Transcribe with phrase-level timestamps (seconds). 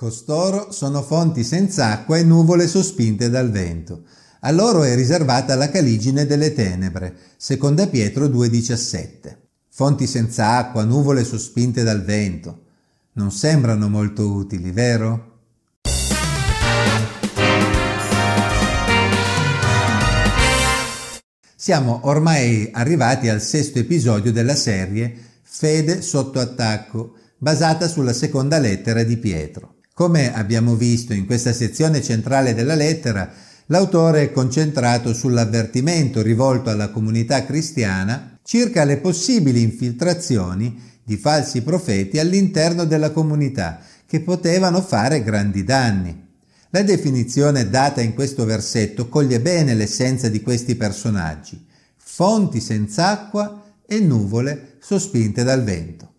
[0.00, 4.04] Costoro sono fonti senza acqua e nuvole sospinte dal vento.
[4.40, 9.36] A loro è riservata la caligine delle tenebre, seconda Pietro 2,17.
[9.68, 12.62] Fonti senza acqua, nuvole sospinte dal vento.
[13.12, 15.40] Non sembrano molto utili, vero?
[21.54, 29.02] Siamo ormai arrivati al sesto episodio della serie Fede sotto attacco, basata sulla seconda lettera
[29.02, 29.74] di Pietro.
[30.00, 33.30] Come abbiamo visto in questa sezione centrale della lettera,
[33.66, 42.18] l'autore è concentrato sull'avvertimento rivolto alla comunità cristiana circa le possibili infiltrazioni di falsi profeti
[42.18, 46.28] all'interno della comunità che potevano fare grandi danni.
[46.70, 51.62] La definizione data in questo versetto coglie bene l'essenza di questi personaggi,
[51.98, 56.10] fonti senza acqua e nuvole sospinte dal vento.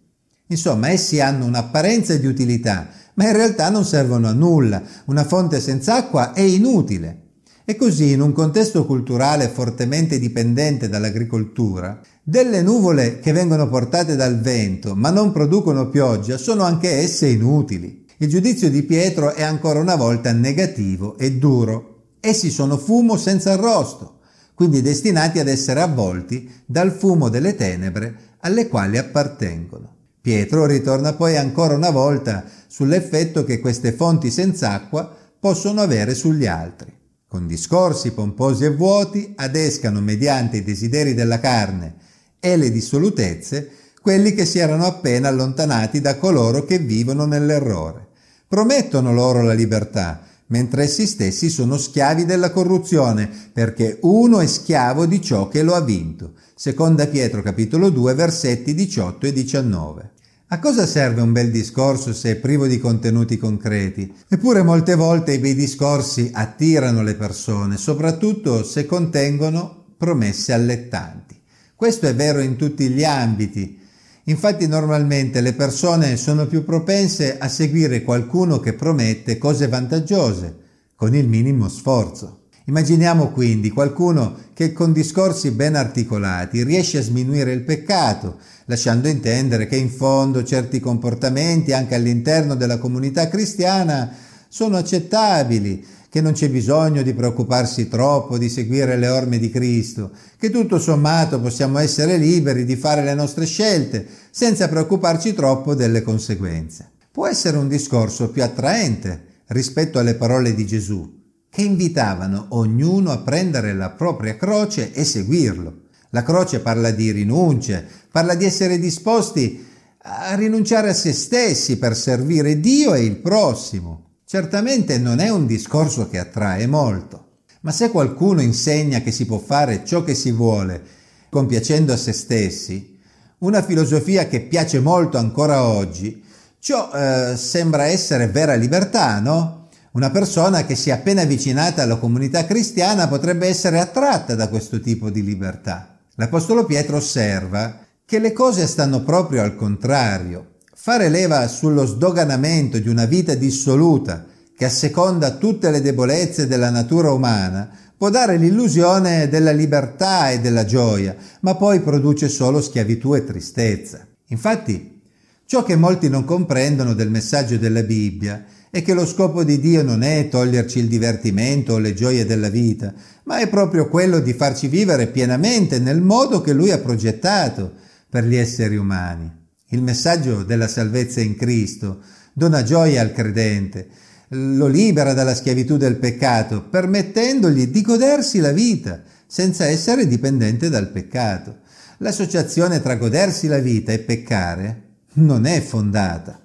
[0.52, 4.84] Insomma, essi hanno un'apparenza di utilità, ma in realtà non servono a nulla.
[5.06, 7.20] Una fonte senza acqua è inutile.
[7.64, 14.42] E così, in un contesto culturale fortemente dipendente dall'agricoltura, delle nuvole che vengono portate dal
[14.42, 18.06] vento ma non producono pioggia sono anche esse inutili.
[18.18, 22.08] Il giudizio di Pietro è ancora una volta negativo e duro.
[22.20, 24.20] Essi sono fumo senza arrosto,
[24.54, 30.00] quindi destinati ad essere avvolti dal fumo delle tenebre alle quali appartengono.
[30.22, 36.46] Pietro ritorna poi ancora una volta sull'effetto che queste fonti senza acqua possono avere sugli
[36.46, 36.94] altri.
[37.28, 41.96] Con discorsi pomposi e vuoti adescano mediante i desideri della carne
[42.40, 48.10] e le dissolutezze quelli che si erano appena allontanati da coloro che vivono nell'errore.
[48.48, 55.06] Promettono loro la libertà, mentre essi stessi sono schiavi della corruzione, perché uno è schiavo
[55.06, 56.34] di ciò che lo ha vinto.
[56.56, 60.12] Seconda Pietro capitolo 2 versetti 18 e 19.
[60.48, 64.14] A cosa serve un bel discorso se è privo di contenuti concreti?
[64.28, 71.40] Eppure molte volte i bei discorsi attirano le persone, soprattutto se contengono promesse allettanti.
[71.74, 73.80] Questo è vero in tutti gli ambiti.
[74.26, 80.56] Infatti normalmente le persone sono più propense a seguire qualcuno che promette cose vantaggiose,
[80.96, 82.42] con il minimo sforzo.
[82.66, 89.66] Immaginiamo quindi qualcuno che con discorsi ben articolati riesce a sminuire il peccato, lasciando intendere
[89.66, 94.14] che in fondo certi comportamenti anche all'interno della comunità cristiana
[94.48, 100.12] sono accettabili, che non c'è bisogno di preoccuparsi troppo di seguire le orme di Cristo,
[100.38, 106.02] che tutto sommato possiamo essere liberi di fare le nostre scelte senza preoccuparci troppo delle
[106.02, 106.90] conseguenze.
[107.10, 111.10] Può essere un discorso più attraente rispetto alle parole di Gesù,
[111.50, 115.84] che invitavano ognuno a prendere la propria croce e seguirlo.
[116.10, 119.66] La croce parla di rinunce, parla di essere disposti
[120.00, 124.11] a rinunciare a se stessi per servire Dio e il prossimo.
[124.32, 129.38] Certamente non è un discorso che attrae molto, ma se qualcuno insegna che si può
[129.38, 130.82] fare ciò che si vuole,
[131.30, 132.98] compiacendo a se stessi,
[133.40, 136.24] una filosofia che piace molto ancora oggi,
[136.60, 139.68] ciò eh, sembra essere vera libertà, no?
[139.92, 144.80] Una persona che si è appena avvicinata alla comunità cristiana potrebbe essere attratta da questo
[144.80, 145.98] tipo di libertà.
[146.16, 150.51] L'Apostolo Pietro osserva che le cose stanno proprio al contrario.
[150.84, 154.26] Fare leva sullo sdoganamento di una vita dissoluta
[154.58, 160.66] che asseconda tutte le debolezze della natura umana può dare l'illusione della libertà e della
[160.66, 164.08] gioia, ma poi produce solo schiavitù e tristezza.
[164.30, 165.00] Infatti,
[165.46, 169.84] ciò che molti non comprendono del messaggio della Bibbia e che lo scopo di Dio
[169.84, 172.92] non è toglierci il divertimento o le gioie della vita,
[173.26, 177.72] ma è proprio quello di farci vivere pienamente nel modo che Lui ha progettato
[178.10, 179.41] per gli esseri umani.
[179.74, 182.02] Il messaggio della salvezza in Cristo
[182.34, 183.88] dona gioia al credente,
[184.30, 190.90] lo libera dalla schiavitù del peccato, permettendogli di godersi la vita senza essere dipendente dal
[190.90, 191.60] peccato.
[192.00, 194.82] L'associazione tra godersi la vita e peccare
[195.14, 196.38] non è fondata.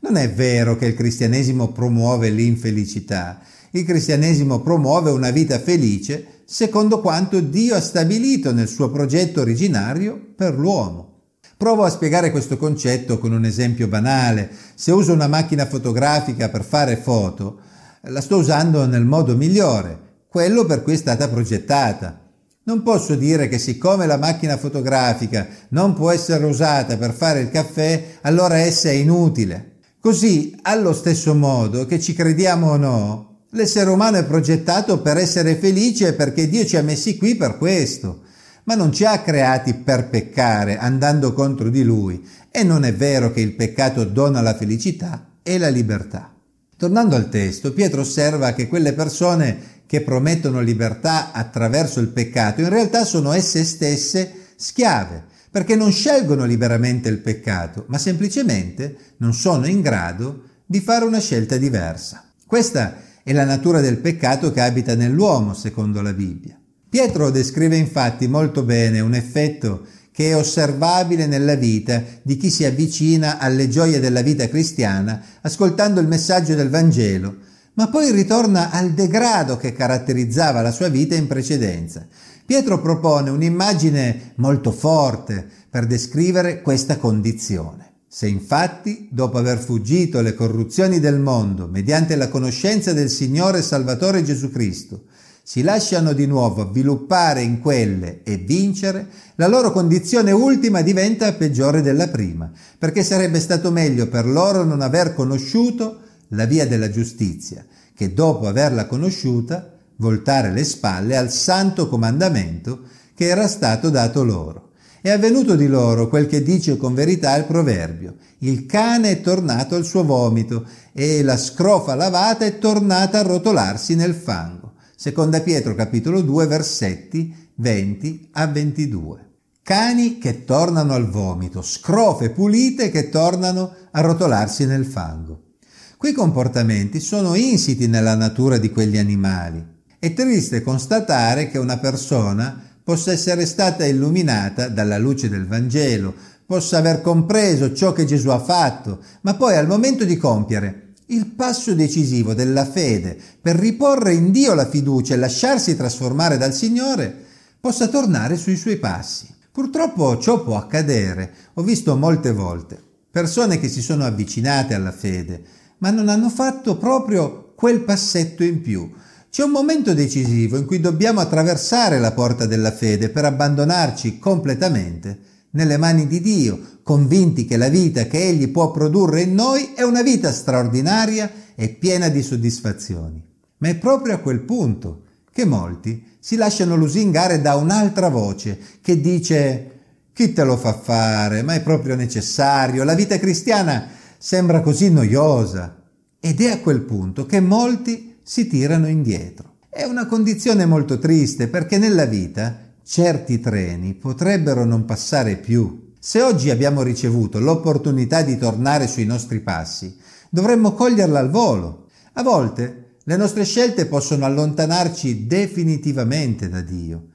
[0.00, 3.42] Non è vero che il cristianesimo promuove l'infelicità.
[3.70, 10.32] Il cristianesimo promuove una vita felice secondo quanto Dio ha stabilito nel suo progetto originario
[10.34, 11.15] per l'uomo.
[11.58, 14.50] Provo a spiegare questo concetto con un esempio banale.
[14.74, 17.60] Se uso una macchina fotografica per fare foto,
[18.02, 19.98] la sto usando nel modo migliore,
[20.28, 22.20] quello per cui è stata progettata.
[22.64, 27.48] Non posso dire che siccome la macchina fotografica non può essere usata per fare il
[27.48, 29.76] caffè, allora essa è inutile.
[29.98, 35.54] Così, allo stesso modo che ci crediamo o no, l'essere umano è progettato per essere
[35.54, 38.24] felice perché Dio ci ha messi qui per questo,
[38.66, 42.24] ma non ci ha creati per peccare, andando contro di Lui.
[42.50, 46.32] E non è vero che il peccato dona la felicità e la libertà.
[46.76, 52.68] Tornando al testo, Pietro osserva che quelle persone che promettono libertà attraverso il peccato in
[52.68, 59.66] realtà sono esse stesse schiave, perché non scelgono liberamente il peccato, ma semplicemente non sono
[59.66, 62.24] in grado di fare una scelta diversa.
[62.44, 66.58] Questa è la natura del peccato che abita nell'uomo, secondo la Bibbia.
[66.88, 72.64] Pietro descrive infatti molto bene un effetto che è osservabile nella vita di chi si
[72.64, 77.36] avvicina alle gioie della vita cristiana ascoltando il messaggio del Vangelo,
[77.74, 82.06] ma poi ritorna al degrado che caratterizzava la sua vita in precedenza.
[82.46, 87.94] Pietro propone un'immagine molto forte per descrivere questa condizione.
[88.08, 94.22] Se infatti, dopo aver fuggito le corruzioni del mondo mediante la conoscenza del Signore Salvatore
[94.22, 95.04] Gesù Cristo,
[95.48, 99.06] si lasciano di nuovo avviluppare in quelle e vincere,
[99.36, 104.80] la loro condizione ultima diventa peggiore della prima, perché sarebbe stato meglio per loro non
[104.80, 106.00] aver conosciuto
[106.30, 107.64] la via della giustizia,
[107.94, 112.80] che dopo averla conosciuta voltare le spalle al santo comandamento
[113.14, 114.70] che era stato dato loro.
[115.00, 118.16] È avvenuto di loro quel che dice con verità il proverbio.
[118.38, 123.94] Il cane è tornato al suo vomito e la scrofa lavata è tornata a rotolarsi
[123.94, 124.65] nel fango.
[124.98, 129.28] Seconda Pietro capitolo 2 versetti 20 a 22.
[129.62, 135.56] Cani che tornano al vomito, scrofe pulite che tornano a rotolarsi nel fango.
[135.98, 139.62] Quei comportamenti sono insiti nella natura di quegli animali.
[139.98, 146.14] È triste constatare che una persona possa essere stata illuminata dalla luce del Vangelo,
[146.46, 151.26] possa aver compreso ciò che Gesù ha fatto, ma poi al momento di compiere il
[151.26, 157.14] passo decisivo della fede per riporre in Dio la fiducia e lasciarsi trasformare dal Signore,
[157.60, 159.32] possa tornare sui suoi passi.
[159.52, 162.84] Purtroppo ciò può accadere, ho visto molte volte
[163.16, 165.42] persone che si sono avvicinate alla fede,
[165.78, 168.92] ma non hanno fatto proprio quel passetto in più.
[169.30, 175.18] C'è un momento decisivo in cui dobbiamo attraversare la porta della fede per abbandonarci completamente
[175.50, 179.82] nelle mani di Dio, convinti che la vita che Egli può produrre in noi è
[179.82, 183.22] una vita straordinaria e piena di soddisfazioni.
[183.58, 185.02] Ma è proprio a quel punto
[185.32, 189.70] che molti si lasciano lusingare da un'altra voce che dice
[190.12, 191.42] chi te lo fa fare?
[191.42, 192.84] Ma è proprio necessario?
[192.84, 193.88] La vita cristiana
[194.18, 195.82] sembra così noiosa.
[196.18, 199.56] Ed è a quel punto che molti si tirano indietro.
[199.68, 205.94] È una condizione molto triste perché nella vita certi treni potrebbero non passare più.
[205.98, 209.96] Se oggi abbiamo ricevuto l'opportunità di tornare sui nostri passi,
[210.30, 211.88] dovremmo coglierla al volo.
[212.12, 217.08] A volte le nostre scelte possono allontanarci definitivamente da Dio.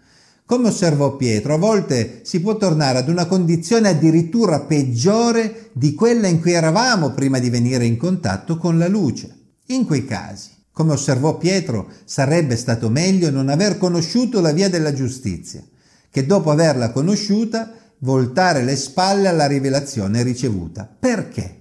[0.46, 6.28] Come osservò Pietro, a volte si può tornare ad una condizione addirittura peggiore di quella
[6.28, 9.34] in cui eravamo prima di venire in contatto con la luce.
[9.68, 14.94] In quei casi come osservò Pietro, sarebbe stato meglio non aver conosciuto la via della
[14.94, 15.64] giustizia,
[16.10, 20.90] che dopo averla conosciuta voltare le spalle alla rivelazione ricevuta.
[21.00, 21.60] Perché?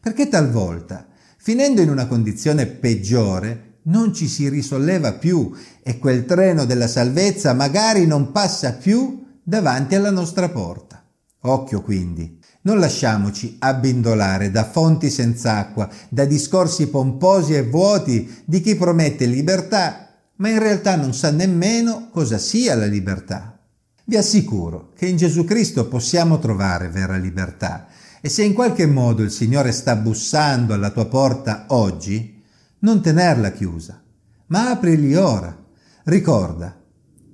[0.00, 1.06] Perché talvolta,
[1.38, 7.52] finendo in una condizione peggiore, non ci si risolleva più e quel treno della salvezza
[7.52, 11.04] magari non passa più davanti alla nostra porta.
[11.40, 18.60] Occhio quindi, non lasciamoci abbindolare da fonti senza acqua, da discorsi pomposi e vuoti di
[18.60, 23.56] chi promette libertà, ma in realtà non sa nemmeno cosa sia la libertà.
[24.04, 27.86] Vi assicuro che in Gesù Cristo possiamo trovare vera libertà
[28.20, 32.42] e se in qualche modo il Signore sta bussando alla tua porta oggi,
[32.80, 34.02] non tenerla chiusa,
[34.48, 35.56] ma aprili ora.
[36.02, 36.80] Ricorda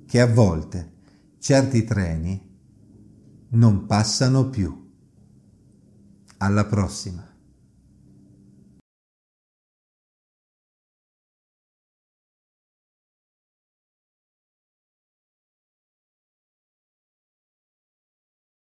[0.05, 0.91] che a volte
[1.39, 2.39] certi treni
[3.49, 4.82] non passano più.
[6.43, 7.32] Alla prossima.